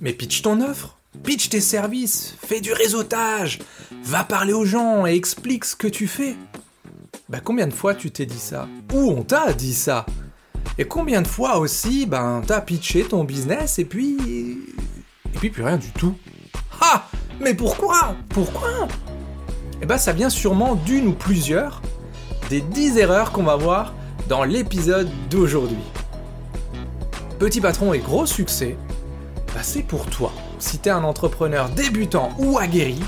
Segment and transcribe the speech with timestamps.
[0.00, 3.60] Mais pitch ton offre, pitch tes services, fais du réseautage,
[4.04, 6.34] va parler aux gens et explique ce que tu fais.
[7.28, 8.68] Bah combien de fois tu t'es dit ça?
[8.92, 10.06] Ou on t'a dit ça?
[10.78, 14.16] Et combien de fois aussi, ben t'as pitché ton business et puis...
[15.34, 16.14] Et puis plus rien du tout?
[16.80, 17.08] Ah
[17.40, 18.16] Mais pourquoi?
[18.28, 18.88] Pourquoi?
[19.80, 21.82] Eh ben ça vient sûrement d'une ou plusieurs
[22.50, 23.94] des 10 erreurs qu'on va voir
[24.28, 25.76] dans l'épisode d'aujourd'hui.
[27.38, 28.76] Petit patron et gros succès,
[29.60, 30.32] c'est pour toi.
[30.58, 33.02] Si t'es un entrepreneur débutant ou aguerri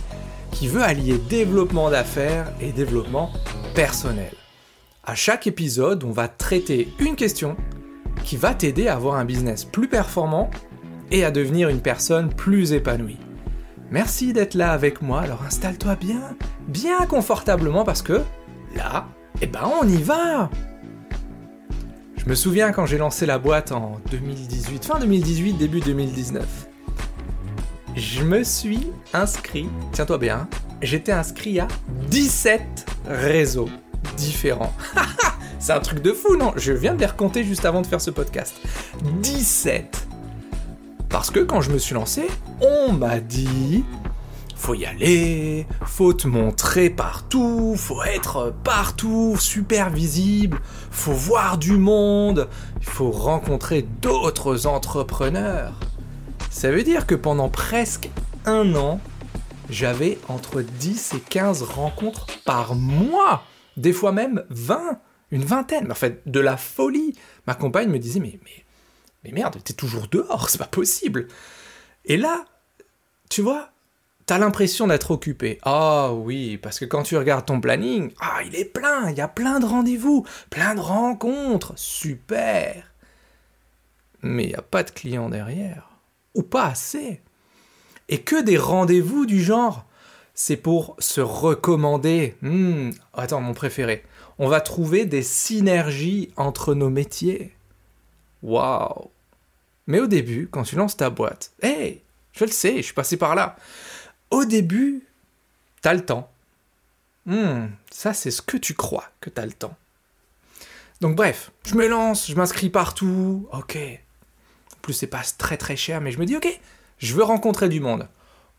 [0.51, 3.31] qui veut allier développement d'affaires et développement
[3.75, 4.33] personnel.
[5.05, 7.57] À chaque épisode, on va traiter une question
[8.23, 10.51] qui va t'aider à avoir un business plus performant
[11.11, 13.19] et à devenir une personne plus épanouie.
[13.91, 16.37] Merci d'être là avec moi, alors installe-toi bien,
[16.69, 18.23] bien confortablement parce que
[18.75, 19.07] là,
[19.41, 20.51] eh ben on y va
[22.25, 26.43] Je me souviens quand j'ai lancé la boîte en 2018, fin 2018, début 2019.
[27.95, 30.49] Je me suis inscrit, tiens-toi bien,
[30.81, 31.69] j'étais inscrit à
[32.09, 32.63] 17
[33.07, 33.69] réseaux
[34.17, 34.73] différents.
[35.59, 36.55] C'est un truc de fou, non?
[36.57, 38.55] Je viens de les recompter juste avant de faire ce podcast.
[39.21, 40.09] 17
[41.11, 42.27] Parce que quand je me suis lancé,
[42.63, 43.85] on m'a dit
[44.65, 50.59] faut y aller, faut te montrer partout, faut être partout, super visible,
[50.91, 52.49] faut voir du monde,
[52.81, 55.79] faut rencontrer d'autres entrepreneurs.
[56.49, 58.09] Ça veut dire que pendant presque
[58.47, 59.03] un an,
[59.69, 63.43] j'avais entre 10 et 15 rencontres par mois,
[63.77, 64.99] des fois même 20,
[65.31, 67.15] une vingtaine, en fait, de la folie.
[67.47, 68.65] Ma compagne me disait, mais, mais,
[69.25, 71.29] mais merde, t'es toujours dehors, c'est pas possible.
[72.07, 72.47] Et là,
[73.29, 73.74] tu vois,
[74.27, 75.59] t'as l'impression d'être occupé.
[75.63, 79.21] Ah oui, parce que quand tu regardes ton planning, ah, il est plein, il y
[79.21, 82.91] a plein de rendez-vous, plein de rencontres, super.
[84.23, 85.91] Mais il n'y a pas de clients derrière,
[86.35, 87.21] ou pas assez.
[88.09, 89.87] Et que des rendez-vous du genre,
[90.35, 92.35] c'est pour se recommander.
[92.43, 94.05] Hmm, attends, mon préféré.
[94.39, 97.55] On va trouver des synergies entre nos métiers.
[98.43, 99.11] Waouh.
[99.87, 102.03] Mais au début, quand tu lances ta boîte, hé,
[102.33, 103.57] je le sais, je suis passé par là
[104.35, 105.07] au début,
[105.83, 106.31] t'as le temps.
[107.27, 109.77] Hmm, ça c'est ce que tu crois que t'as le temps.
[111.01, 113.77] Donc bref, je me lance, je m'inscris partout, ok.
[113.77, 116.61] En plus c'est pas très très cher, mais je me dis ok,
[116.99, 118.09] je veux rencontrer du monde.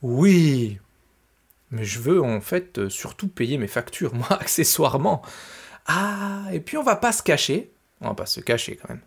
[0.01, 0.79] Oui,
[1.71, 5.21] mais je veux en fait euh, surtout payer mes factures, moi, accessoirement.
[5.87, 7.71] Ah, et puis on va pas se cacher,
[8.01, 9.01] on va pas se cacher quand même.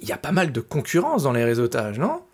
[0.00, 2.25] Il y a pas mal de concurrence dans les réseautages, non?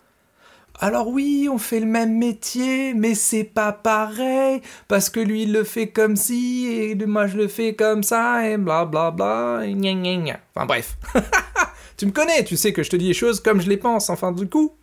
[0.80, 5.52] Alors oui, on fait le même métier, mais c'est pas pareil, parce que lui il
[5.52, 9.62] le fait comme ci, et moi je le fais comme ça, et bla bla bla,
[9.64, 10.40] gna gna.
[10.54, 10.96] Enfin bref.
[11.96, 14.10] tu me connais, tu sais que je te dis les choses comme je les pense,
[14.10, 14.74] enfin du coup.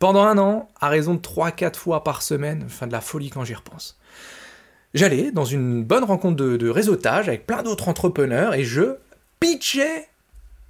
[0.00, 3.44] Pendant un an, à raison de 3-4 fois par semaine, enfin de la folie quand
[3.44, 3.98] j'y repense.
[4.92, 8.96] J'allais dans une bonne rencontre de, de réseautage avec plein d'autres entrepreneurs et je
[9.40, 10.08] pitchais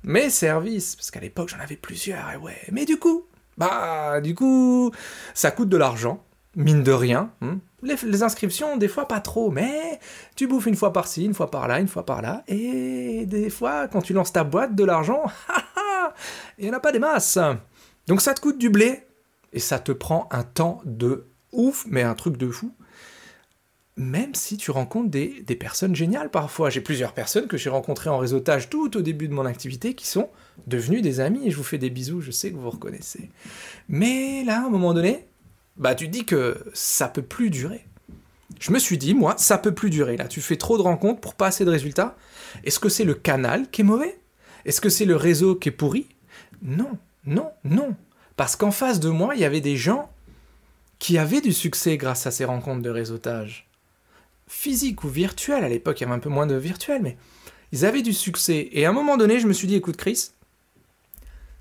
[0.04, 2.60] mes services, parce qu'à l'époque j'en avais plusieurs, et ouais.
[2.70, 3.24] Mais du coup,
[3.58, 4.90] bah, du coup,
[5.34, 6.24] ça coûte de l'argent,
[6.56, 7.30] mine de rien.
[7.42, 7.58] Hein.
[7.82, 10.00] Les, inscriptions, des fois pas trop, mais
[10.36, 14.00] tu bouffes une fois par-ci, une fois par-là, une fois par-là, et des fois, quand
[14.00, 15.24] tu lances ta boîte, de l'argent,
[16.58, 17.38] il n'y en a pas des masses.
[18.06, 19.06] Donc ça te coûte du blé,
[19.52, 22.74] et ça te prend un temps de ouf, mais un truc de fou.
[23.96, 26.68] Même si tu rencontres des, personnes géniales parfois.
[26.68, 30.06] J'ai plusieurs personnes que j'ai rencontrées en réseautage tout au début de mon activité qui
[30.06, 30.30] sont
[30.66, 33.30] devenus des amis et je vous fais des bisous, je sais que vous reconnaissez.
[33.88, 35.26] Mais là, à un moment donné,
[35.76, 37.84] bah tu dis que ça peut plus durer.
[38.60, 40.16] Je me suis dit, moi, ça peut plus durer.
[40.16, 42.16] Là, tu fais trop de rencontres pour pas assez de résultats.
[42.64, 44.18] Est-ce que c'est le canal qui est mauvais?
[44.64, 46.08] Est-ce que c'est le réseau qui est pourri?
[46.62, 47.94] Non, non, non.
[48.36, 50.10] Parce qu'en face de moi, il y avait des gens
[50.98, 53.68] qui avaient du succès grâce à ces rencontres de réseautage.
[54.46, 57.16] Physique ou virtuel, à l'époque il y avait un peu moins de virtuel, mais
[57.72, 58.68] ils avaient du succès.
[58.72, 60.30] Et à un moment donné, je me suis dit, écoute Chris,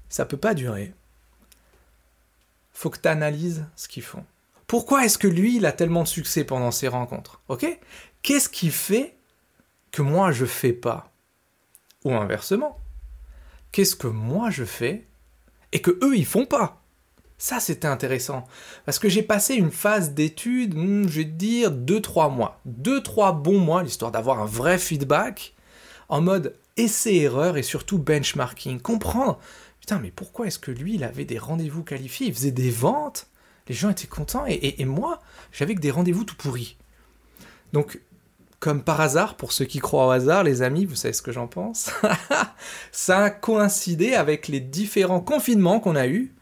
[0.09, 0.93] ça peut pas durer.
[2.71, 4.25] Faut que tu analyses ce qu'ils font.
[4.67, 7.65] Pourquoi est-ce que lui, il a tellement de succès pendant ses rencontres Ok?
[8.21, 9.15] Qu'est-ce qui fait
[9.91, 11.11] que moi, je fais pas?
[12.03, 12.79] Ou inversement,
[13.71, 15.07] qu'est-ce que moi, je fais
[15.71, 16.82] et que eux, ils font pas?
[17.43, 18.47] Ça, c'était intéressant.
[18.85, 22.61] Parce que j'ai passé une phase d'étude, hmm, je vais te dire, 2-3 mois.
[22.65, 25.53] 2-3 bons mois, l'histoire d'avoir un vrai feedback,
[26.07, 28.79] en mode essai-erreur et surtout benchmarking.
[28.79, 29.41] Comprendre
[29.81, 32.27] Putain, mais pourquoi est-ce que lui, il avait des rendez-vous qualifiés?
[32.27, 33.27] Il faisait des ventes,
[33.67, 35.19] les gens étaient contents, et, moi,
[35.51, 36.77] j'avais que des rendez-vous tout pourris.
[37.73, 37.99] Donc,
[38.61, 41.33] comme par hasard, pour ceux qui croient au hasard, les amis, vous savez ce que
[41.33, 41.89] j'en pense,
[42.93, 46.33] ça a coïncidé avec les différents confinements qu'on a eus.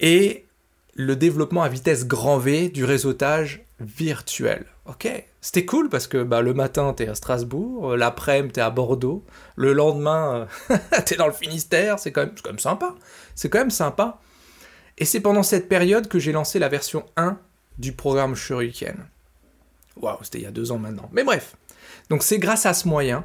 [0.00, 0.46] Et
[0.94, 4.66] le développement à vitesse grand V du réseautage virtuel.
[4.86, 5.08] Ok,
[5.40, 9.24] c'était cool parce que bah, le matin t'es à Strasbourg, l'après-midi t'es à Bordeaux,
[9.56, 10.48] le lendemain
[11.06, 12.94] t'es dans le Finistère, c'est quand, même, quand même sympa.
[13.34, 14.20] C'est quand même sympa.
[14.98, 17.38] Et c'est pendant cette période que j'ai lancé la version 1
[17.78, 19.06] du programme Shuriken.
[19.96, 21.08] Waouh, c'était il y a deux ans maintenant.
[21.12, 21.56] Mais bref,
[22.10, 23.24] donc c'est grâce à ce moyen,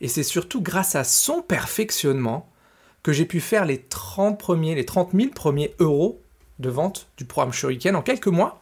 [0.00, 2.50] et c'est surtout grâce à son perfectionnement,
[3.08, 6.20] que j'ai pu faire les 30 premiers, les 30 000 premiers euros
[6.58, 8.60] de vente du programme Shuriken en quelques mois.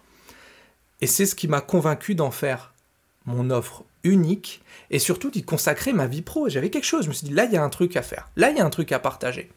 [1.00, 2.72] Et c'est ce qui m'a convaincu d'en faire
[3.24, 4.62] mon offre unique
[4.92, 6.48] et surtout d'y consacrer ma vie pro.
[6.48, 8.28] J'avais quelque chose, je me suis dit là il y a un truc à faire,
[8.36, 9.50] là il y a un truc à partager.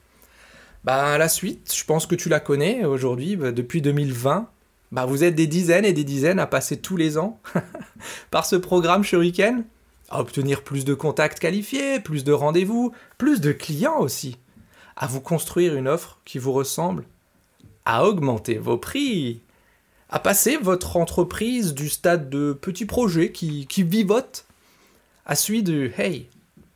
[0.83, 4.49] Bah la suite, je pense que tu la connais aujourd'hui, bah, depuis 2020,
[4.91, 7.39] bah, vous êtes des dizaines et des dizaines à passer tous les ans
[8.31, 9.65] par ce programme Shuriken,
[10.09, 14.39] à obtenir plus de contacts qualifiés, plus de rendez-vous, plus de clients aussi,
[14.99, 17.05] à vous construire une offre qui vous ressemble,
[17.85, 19.41] à augmenter vos prix,
[20.09, 24.45] à passer votre entreprise du stade de petit projet qui, vivote
[25.25, 26.27] à celui de hey,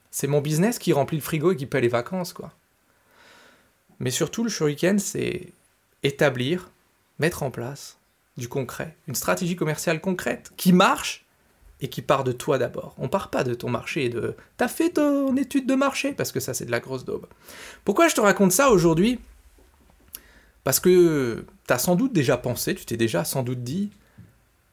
[0.09, 2.53] c'est mon business qui remplit le frigo et qui paie les vacances, quoi.
[3.99, 5.49] Mais surtout, le shuriken, c'est
[6.01, 6.69] établir,
[7.19, 7.97] mettre en place
[8.37, 11.22] du concret, une stratégie commerciale concrète qui marche
[11.83, 12.95] et qui part de toi d'abord.
[12.97, 16.31] On part pas de ton marché et de t'as fait ton étude de marché parce
[16.31, 17.27] que ça c'est de la grosse daube.
[17.83, 19.19] Pourquoi je te raconte ça aujourd'hui?
[20.63, 23.91] Parce que t'as sans doute déjà pensé, tu t'es déjà sans doute dit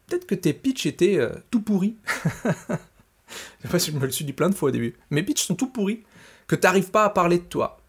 [0.06, 1.96] peut-être que tes pitchs étaient euh, tout pourris.
[3.64, 4.94] je me le suis dit plein de fois au début.
[5.10, 6.04] Mes pitchs sont tout pourris,
[6.46, 7.80] que t'arrives pas à parler de toi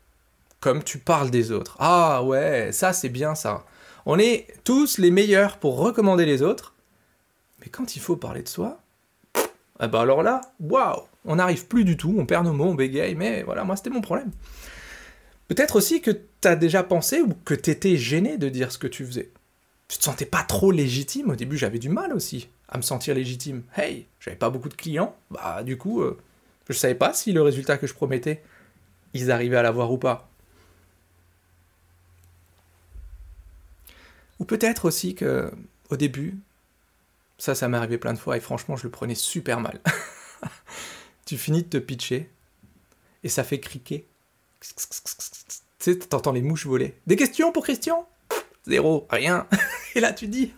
[0.60, 1.76] comme tu parles des autres.
[1.80, 3.66] Ah ouais, ça c'est bien ça.
[4.08, 6.74] On est tous les meilleurs pour recommander les autres,
[7.60, 8.81] mais quand il faut parler de soi,
[9.82, 12.76] eh ben alors là, waouh, on n'arrive plus du tout, on perd nos mots, on
[12.76, 14.32] bégaye, mais voilà, moi c'était mon problème.
[15.48, 18.78] Peut-être aussi que tu as déjà pensé ou que tu étais gêné de dire ce
[18.78, 19.32] que tu faisais.
[19.88, 23.16] Tu te sentais pas trop légitime, au début j'avais du mal aussi à me sentir
[23.16, 23.64] légitime.
[23.76, 26.18] Hey, j'avais pas beaucoup de clients, bah du coup, euh,
[26.70, 28.42] je savais pas si le résultat que je promettais,
[29.14, 30.30] ils arrivaient à l'avoir ou pas.
[34.40, 35.52] Ou peut-être aussi que
[35.90, 36.38] au début,
[37.42, 39.82] ça, ça m'est arrivé plein de fois et franchement, je le prenais super mal.
[41.26, 42.30] tu finis de te pitcher
[43.24, 44.08] et ça fait criquer.
[44.60, 44.68] Tu
[45.80, 46.94] sais, t'entends les mouches voler.
[47.08, 48.08] Des questions pour Christian?
[48.68, 49.48] Zéro, rien.
[49.96, 50.54] Et là, tu dis,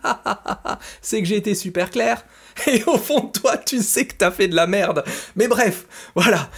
[1.00, 2.26] c'est que j'ai été super clair.
[2.66, 5.04] Et au fond de toi, tu sais que t'as fait de la merde.
[5.36, 6.50] Mais bref, voilà.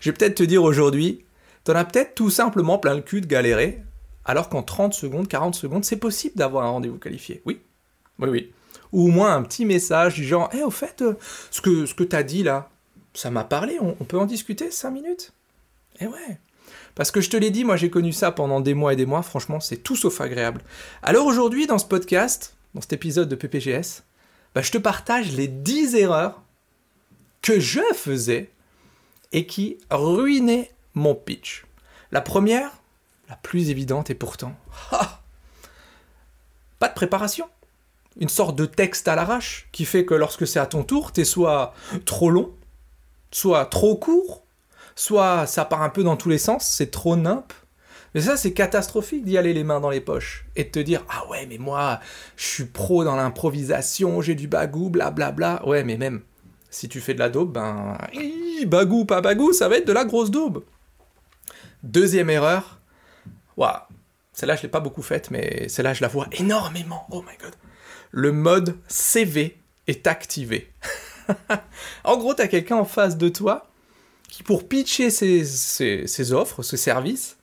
[0.00, 1.26] je vais peut-être te dire aujourd'hui,
[1.64, 3.82] t'en as peut-être tout simplement plein le cul de galérer
[4.24, 7.42] alors qu'en 30 secondes, 40 secondes, c'est possible d'avoir un rendez-vous qualifié.
[7.44, 7.60] Oui,
[8.18, 8.52] oui, oui.
[8.92, 11.16] Ou au moins un petit message du genre, eh, au fait, euh,
[11.50, 12.70] ce que, ce que tu as dit là,
[13.14, 15.32] ça m'a parlé, on, peut en discuter 5 minutes?
[16.00, 16.38] Eh ouais.
[16.94, 19.06] Parce que je te l'ai dit, moi j'ai connu ça pendant des mois et des
[19.06, 20.62] mois, franchement, c'est tout sauf agréable.
[21.02, 24.02] Alors aujourd'hui, dans ce podcast, dans cet épisode de PPGS,
[24.54, 26.42] bah, je te partage les 10 erreurs
[27.42, 28.50] que je faisais
[29.32, 31.64] et qui ruinaient mon pitch.
[32.12, 32.72] La première,
[33.28, 34.54] la plus évidente et pourtant,
[36.78, 37.46] pas de préparation.
[38.20, 41.24] Une sorte de texte à l'arrache qui fait que lorsque c'est à ton tour, t'es
[41.24, 41.74] soit
[42.04, 42.52] trop long,
[43.30, 44.44] soit trop court,
[44.94, 47.52] soit ça part un peu dans tous les sens, c'est trop nimp.
[48.14, 51.04] Mais ça, c'est catastrophique d'y aller les mains dans les poches et de te dire
[51.08, 52.00] Ah ouais, mais moi,
[52.36, 55.66] je suis pro dans l'improvisation, j'ai du bagou, blablabla.
[55.66, 56.22] Ouais, mais même
[56.70, 57.96] si tu fais de la daube, ben,
[58.66, 60.64] bagou, pas bagou, ça va être de la grosse daube.
[61.82, 62.80] Deuxième erreur,
[63.56, 63.78] Waouh
[64.32, 67.06] Celle-là, je l'ai pas beaucoup faite, mais celle-là, je la vois énormément.
[67.10, 67.54] Oh my god.
[68.10, 70.70] Le mode CV est activé.
[72.04, 73.68] en gros, tu as quelqu'un en face de toi
[74.28, 77.36] qui, pour pitcher ses, offres, ses services,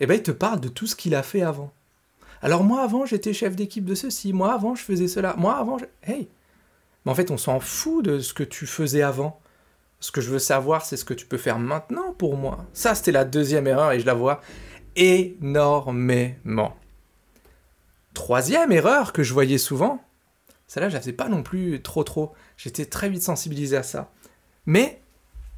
[0.00, 1.72] eh ben, il te parle de tout ce qu'il a fait avant.
[2.42, 4.32] Alors moi, avant, j'étais chef d'équipe de ceci.
[4.32, 5.34] Moi, avant, je faisais cela.
[5.38, 5.86] Moi, avant, je...
[6.02, 6.28] Hey
[7.04, 9.40] Mais en fait, on s'en fout de ce que tu faisais avant.
[10.00, 12.66] Ce que je veux savoir, c'est ce que tu peux faire maintenant pour moi.
[12.74, 14.42] Ça, c'était la deuxième erreur et je la vois
[14.94, 16.76] énormément.
[18.16, 20.02] Troisième erreur que je voyais souvent,
[20.68, 22.32] celle-là, je la faisais pas non plus trop trop.
[22.56, 24.10] J'étais très vite sensibilisé à ça.
[24.64, 25.02] Mais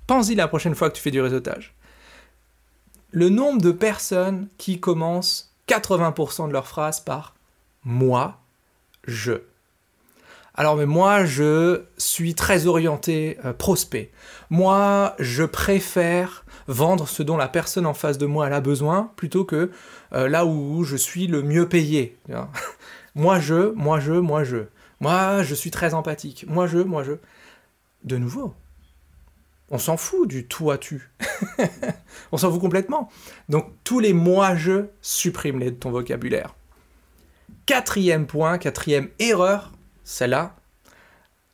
[0.09, 1.77] pense-y la prochaine fois que tu fais du réseautage.
[3.13, 7.37] Le nombre de personnes qui commencent 80% de leurs phrases par
[7.85, 8.41] moi,
[9.07, 9.35] je.
[10.59, 14.11] Alors mais moi je suis très orienté euh, prospect.
[14.51, 19.45] Moi je préfère vendre ce dont la personne en face de moi a besoin plutôt
[19.45, 19.71] que
[20.15, 22.19] euh, là où je suis le mieux payé.
[23.15, 24.65] moi je, moi je, moi je.
[24.99, 26.45] Moi je suis très empathique.
[26.49, 27.13] Moi je, moi je.
[28.03, 28.53] De nouveau,
[29.71, 31.13] On s'en fout du toi-tu.
[32.33, 33.11] on s'en fout complètement.
[33.49, 36.57] Donc tous les moi-je, supprime-les de ton vocabulaire.
[37.65, 39.73] Quatrième point, quatrième erreur,
[40.09, 40.57] celle-là,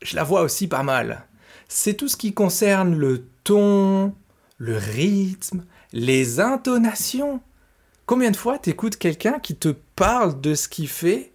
[0.00, 1.26] je la vois aussi pas mal.
[1.66, 4.14] C'est tout ce qui concerne le ton,
[4.58, 7.40] le rythme, les intonations.
[8.06, 11.32] Combien de fois t'écoutes quelqu'un qui te parle de ce qu'il fait?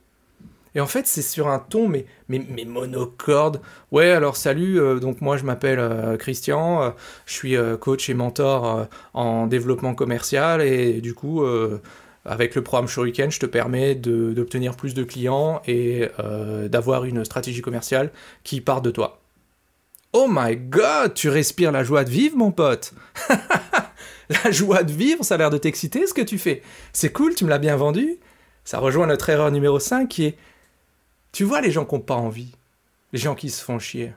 [0.76, 3.60] Et en fait, c'est sur un ton, mais, mais, mais monocorde.
[3.92, 6.90] Ouais, alors salut, euh, donc moi je m'appelle euh, Christian, euh,
[7.26, 11.44] je suis coach et mentor en développement commercial, et du coup,
[12.30, 16.08] avec le programme Shuriken, je te permets d'obtenir plus de clients et
[16.68, 18.12] d'avoir une stratégie commerciale
[18.44, 19.20] qui part de toi.
[20.14, 22.94] Oh my god, tu respires la joie de vivre, mon pote
[24.44, 26.62] La joie de vivre, ça a l'air de t'exciter ce que tu fais.
[26.94, 28.18] C'est cool, tu me l'as bien vendu.
[28.64, 30.38] Ça rejoint notre erreur numéro 5 qui est
[31.32, 32.56] tu vois les gens qui n'ont pas envie,
[33.14, 34.14] les gens qui se font chier.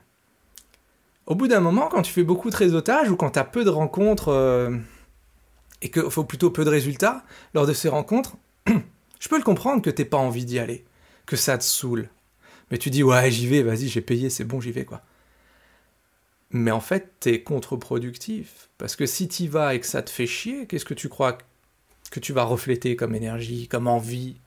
[1.25, 3.63] Au bout d'un moment, quand tu fais beaucoup de réseautage ou quand tu as peu
[3.63, 4.75] de rencontres euh,
[5.83, 7.23] et qu'il faut plutôt peu de résultats
[7.53, 8.37] lors de ces rencontres,
[9.19, 10.85] je peux le comprendre que t'aies pas envie d'y aller,
[11.25, 12.09] que ça te saoule.
[12.71, 15.01] Mais tu dis ouais j'y vais, vas-y j'ai payé, c'est bon j'y vais quoi.
[16.51, 20.25] Mais en fait t'es contre-productif parce que si t'y vas et que ça te fait
[20.25, 21.37] chier, qu'est-ce que tu crois
[22.09, 24.37] que tu vas refléter comme énergie, comme envie?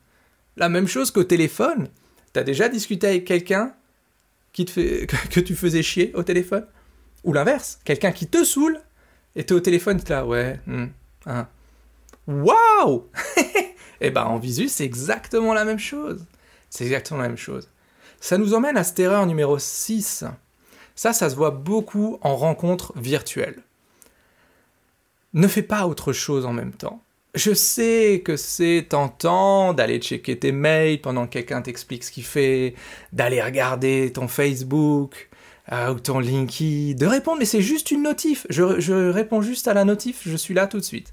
[0.57, 1.88] La même chose qu'au téléphone.
[2.33, 3.75] T'as déjà discuté avec quelqu'un
[4.52, 6.66] qui te fait, que tu faisais chier au téléphone?
[7.25, 8.81] Ou l'inverse, quelqu'un qui te saoule
[9.35, 10.87] et t'es au téléphone, t'es là, ouais, hmm,
[11.26, 11.49] hein.
[12.26, 13.09] Waouh
[14.00, 16.25] Eh ben en visu, c'est exactement la même chose.
[16.71, 17.68] C'est exactement la même chose.
[18.21, 20.25] Ça nous emmène à cette erreur numéro 6.
[20.95, 23.62] Ça, ça se voit beaucoup en rencontres virtuelles.
[25.35, 27.02] Ne fais pas autre chose en même temps.
[27.35, 32.25] Je sais que c'est tentant d'aller checker tes mails pendant que quelqu'un t'explique ce qu'il
[32.25, 32.75] fait,
[33.12, 35.28] d'aller regarder ton Facebook
[35.73, 38.46] euh, ou ton LinkedIn, de répondre, mais c'est juste une notif.
[38.50, 41.12] Je, je réponds juste à la notif, je suis là tout de suite.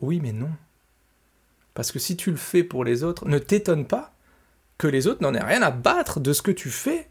[0.00, 0.50] Oui, mais non.
[1.74, 4.12] Parce que si tu le fais pour les autres, ne t'étonne pas
[4.78, 7.08] que les autres n'en aient rien à battre de ce que tu fais.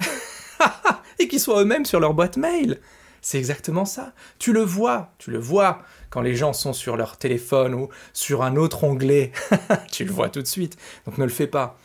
[1.18, 2.80] et qu'ils soient eux-mêmes sur leur boîte mail.
[3.22, 4.12] C'est exactement ça.
[4.38, 8.42] Tu le vois, tu le vois quand les gens sont sur leur téléphone ou sur
[8.42, 9.32] un autre onglet.
[9.92, 10.76] tu le vois tout de suite.
[11.06, 11.78] Donc ne le fais pas.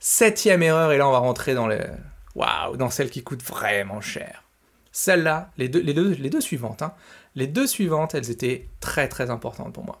[0.00, 1.84] Septième erreur, et là on va rentrer dans les...
[2.38, 4.44] Waouh, dans celle qui coûte vraiment cher.
[4.92, 6.94] Celle-là, les deux, suivantes, hein.
[7.34, 10.00] les deux suivantes, elles étaient très très importantes pour moi.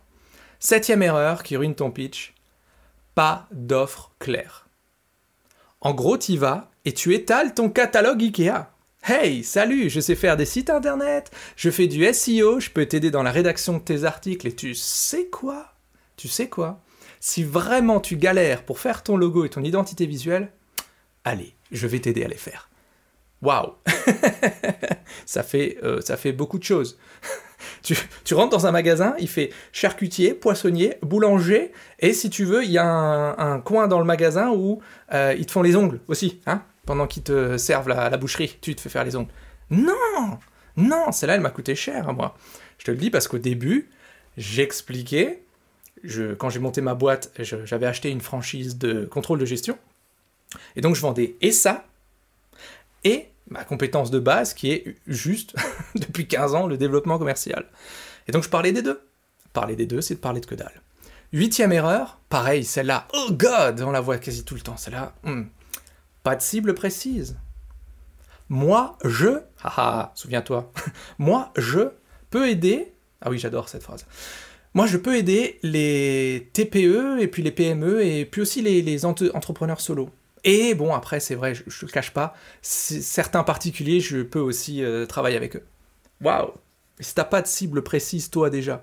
[0.60, 2.34] Septième erreur qui ruine ton pitch,
[3.16, 4.68] pas d'offre claire.
[5.80, 8.70] En gros, tu y vas et tu étales ton catalogue IKEA.
[9.02, 13.10] Hey, salut, je sais faire des sites internet, je fais du SEO, je peux t'aider
[13.10, 15.74] dans la rédaction de tes articles et tu sais quoi?
[16.16, 16.80] Tu sais quoi?
[17.18, 20.52] Si vraiment tu galères pour faire ton logo et ton identité visuelle,
[21.24, 22.68] allez, je vais t'aider à les faire.
[23.42, 23.74] Waouh
[25.26, 26.98] ça, fait, euh, ça fait beaucoup de choses.
[27.82, 32.70] tu, rentres dans un magasin, il fait charcutier, poissonnier, boulanger, et si tu veux, il
[32.70, 34.80] y a un, coin dans le magasin où
[35.12, 36.40] euh, ils te font les ongles aussi.
[36.46, 39.30] Hein pendant qu'ils te servent la, boucherie, tu te fais faire les ongles.
[39.68, 40.38] Non
[40.78, 42.34] Non, celle-là, elle m'a coûté cher à moi.
[42.78, 43.90] Je te le dis parce qu'au début,
[44.38, 45.42] j'expliquais,
[46.02, 49.76] je, quand j'ai monté ma boîte, j'avais acheté une franchise de contrôle de gestion,
[50.76, 51.86] et donc je vendais et ça,
[53.04, 55.54] et ma compétence de base qui est juste,
[55.94, 57.66] depuis 15 ans, le développement commercial.
[58.26, 59.00] Et donc je parlais des deux.
[59.52, 60.82] Parler des deux, c'est de parler de que dalle.
[61.32, 65.44] Huitième erreur, pareil, celle-là, oh god, on la voit quasi tout le temps, celle-là, hmm
[66.28, 67.38] pas de cible précise.
[68.50, 70.70] Moi, je, haha, souviens-toi,
[71.18, 71.88] moi, je
[72.28, 74.04] peux aider, ah oui, j'adore cette phrase,
[74.74, 79.80] moi, je peux aider les TPE et puis les PME et puis aussi les, entrepreneurs
[79.80, 80.10] solo.
[80.50, 84.82] Et bon, après, c'est vrai, je ne le cache pas, certains particuliers, je peux aussi
[84.82, 85.62] euh, travailler avec eux.
[86.22, 86.54] Waouh
[87.00, 88.82] Si t'as pas de cible précise, toi déjà,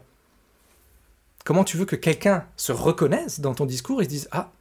[1.44, 4.52] comment tu veux que quelqu'un se reconnaisse dans ton discours et se dise Ah,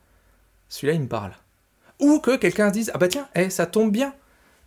[0.70, 1.34] celui-là, il me parle
[2.00, 4.14] ou que quelqu'un se dise Ah bah tiens, eh, ça tombe bien,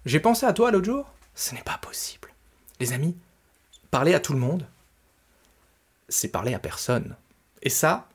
[0.06, 1.12] j'ai pensé à toi l'autre jour.
[1.34, 2.29] Ce n'est pas possible.
[2.79, 3.17] Les amis,
[3.89, 4.67] parler à tout le monde,
[6.08, 7.15] c'est parler à personne.
[7.63, 8.08] Et ça,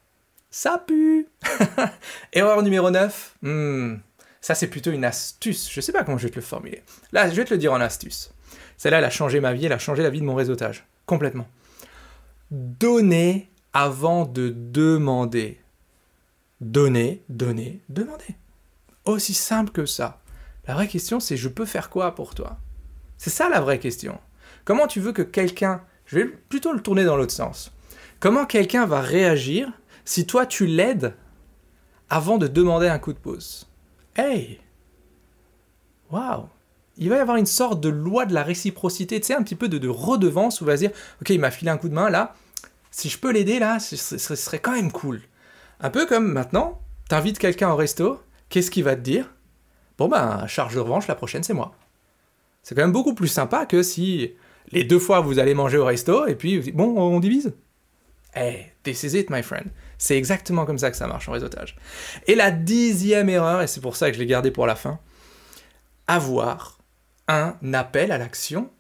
[0.53, 1.27] ça pue
[2.33, 3.97] Erreur numéro 9, hmm,
[4.43, 5.71] ça c'est plutôt une astuce.
[5.73, 6.83] Je sais pas comment je vais te le formuler.
[7.13, 8.35] Là, je vais te le dire en astuce.
[8.77, 10.85] Celle-là, elle a changé ma vie, elle a changé la vie de mon réseautage.
[11.07, 11.47] Complètement.
[12.51, 15.61] Donner avant de demander.
[16.61, 18.37] Donner, donner, demander.
[19.05, 20.21] Aussi simple que ça.
[20.67, 22.59] La vraie question, c'est je peux faire quoi pour toi?
[23.17, 24.19] C'est ça la vraie question.
[24.65, 25.83] Comment tu veux que quelqu'un...
[26.05, 27.73] Je vais plutôt le tourner dans l'autre sens.
[28.21, 29.73] Comment quelqu'un va réagir
[30.05, 31.15] si toi tu l'aides
[32.11, 33.72] avant de demander un coup de pouce?
[34.17, 34.61] Hey
[36.11, 36.49] Waouh
[36.99, 39.55] il va y avoir une sorte de loi de la réciprocité, tu sais, un petit
[39.55, 40.91] peu de, redevance où on va dire,
[41.21, 42.35] ok, il m'a filé un coup de main là,
[42.91, 45.23] si je peux l'aider là, ce, serait quand même cool.
[45.81, 49.33] Un peu comme maintenant, t'invites quelqu'un au resto, qu'est-ce qu'il va te dire?
[49.99, 51.75] Bon ben, charge de revanche, la prochaine c'est moi.
[52.63, 54.33] C'est quand même beaucoup plus sympa que si
[54.71, 57.55] les deux fois vous allez manger au resto et puis bon, on divise.
[58.35, 59.71] Eh, hey, this is it, my friend.
[59.99, 61.77] C'est exactement comme ça que ça marche en réseautage.
[62.27, 64.99] Et la dixième erreur, et c'est pour ça que je l'ai gardé pour la fin,
[66.07, 66.79] avoir
[67.29, 68.71] un appel à l'action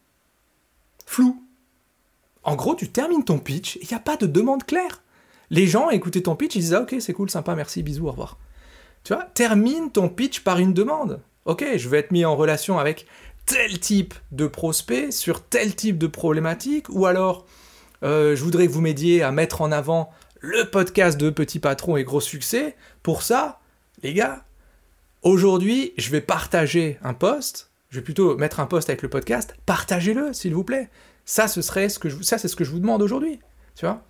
[1.06, 1.42] flou.
[2.42, 5.02] En gros, tu termines ton pitch, il n'y a pas de demande claire.
[5.50, 8.10] Les gens écoutaient ton pitch, ils disaient ah, ok, c'est cool, sympa, merci, bisous, au
[8.10, 8.38] revoir.
[9.04, 11.20] Tu vois, termine ton pitch par une demande.
[11.44, 13.06] Ok, je vais être mis en relation avec
[13.46, 17.46] tel type de prospect sur tel type de problématique, ou alors
[18.02, 20.10] euh, je voudrais vous m'aidiez à mettre en avant
[20.42, 22.76] le podcast de Petit Patron et Gros Succès.
[23.04, 23.60] Pour ça,
[24.02, 24.44] les gars,
[25.22, 27.70] aujourd'hui, je vais partager un post.
[27.90, 29.54] Je vais plutôt mettre un post avec le podcast.
[29.66, 30.90] Partagez-le, s'il vous plaît.
[31.24, 33.38] Ça, ce serait ce que c'est ce que je vous demande aujourd'hui.
[33.76, 34.02] Tu vois?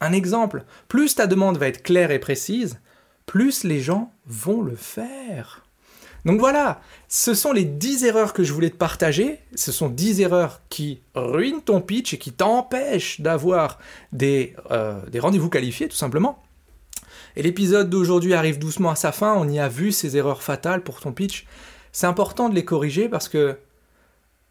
[0.00, 0.64] Un exemple.
[0.88, 2.80] Plus ta demande va être claire et précise,
[3.26, 5.65] plus les gens vont le faire.
[6.26, 9.38] Donc voilà, ce sont les 10 erreurs que je voulais te partager.
[9.54, 13.78] Ce sont 10 erreurs qui ruinent ton pitch et qui t'empêchent d'avoir
[14.10, 16.42] des, euh, des rendez-vous qualifiés, tout simplement.
[17.36, 19.34] Et l'épisode d'aujourd'hui arrive doucement à sa fin.
[19.34, 21.46] On y a vu ces erreurs fatales pour ton pitch.
[21.92, 23.56] C'est important de les corriger parce que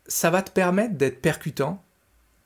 [0.08, 1.84] ça va te permettre d'être percutant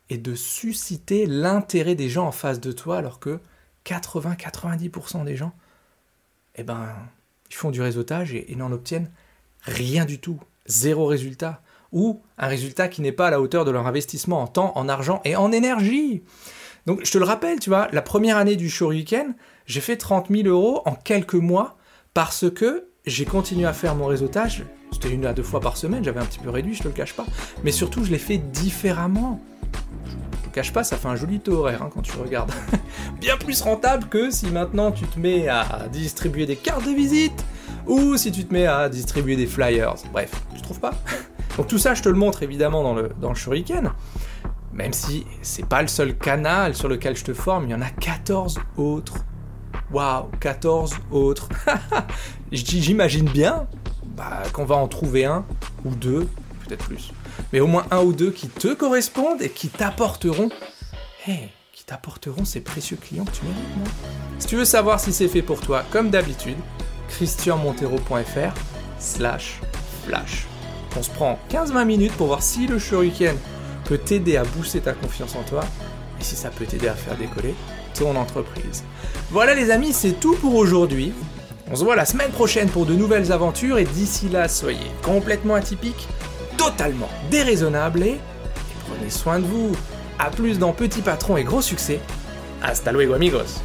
[0.09, 3.39] et de susciter l'intérêt des gens en face de toi alors que
[3.85, 5.53] 80-90% des gens,
[6.55, 6.89] eh ben,
[7.49, 9.11] ils font du réseautage et, n'en obtiennent
[9.61, 13.71] rien du tout, zéro résultat, ou un résultat qui n'est pas à la hauteur de
[13.71, 16.23] leur investissement en temps, en argent et en énergie.
[16.85, 19.33] Donc je te le rappelle, tu vois, la première année du show weekend,
[19.65, 21.77] j'ai fait 30 000 euros en quelques mois
[22.13, 24.63] parce que j'ai continué à faire mon réseautage.
[24.91, 26.93] C'était une à deux fois par semaine, j'avais un petit peu réduit, je te le
[26.93, 27.25] cache pas.
[27.63, 29.41] Mais surtout, je l'ai fait différemment.
[30.53, 32.51] Cache pas, ça fait un joli taux horaire hein, quand tu regardes.
[33.19, 37.45] Bien plus rentable que si maintenant tu te mets à distribuer des cartes de visite
[37.87, 39.95] ou si tu te mets à distribuer des flyers.
[40.11, 40.93] Bref, tu trouves pas?
[41.57, 43.91] Donc tout ça, je te le montre évidemment dans le, dans le shuriken.
[44.73, 47.81] Même si c'est pas le seul canal sur lequel je te forme, il y en
[47.81, 49.17] a 14 autres.
[49.91, 51.49] Waouh, 14 autres.
[52.51, 53.67] J'imagine bien
[54.15, 55.45] bah, qu'on va en trouver un
[55.83, 56.29] ou deux,
[56.65, 57.11] peut-être plus.
[57.53, 60.49] Mais au moins un ou deux qui te correspondent et qui t'apporteront.
[61.25, 63.93] Qui t'apporteront ces précieux clients que tu mérites,
[64.39, 66.57] Si tu veux savoir si c'est fait pour toi, comme d'habitude,
[67.09, 68.53] christianmontero.fr
[68.99, 69.59] slash
[70.05, 70.47] flash.
[70.97, 73.37] On se prend 15-20 minutes pour voir si le shuriken
[73.85, 75.63] peut t'aider à booster ta confiance en toi
[76.19, 77.55] et si ça peut t'aider à faire décoller
[77.97, 78.83] ton entreprise.
[79.31, 81.13] Voilà les amis, c'est tout pour aujourd'hui.
[81.71, 85.55] On se voit la semaine prochaine pour de nouvelles aventures et d'ici là, soyez complètement
[85.55, 86.07] atypiques,
[86.59, 88.19] totalement déraisonnables et,
[88.85, 89.71] prenez soin de vous.
[90.19, 92.01] A plus dans Petit Patron et Gros Succès.
[92.61, 93.61] Hasta luego amigos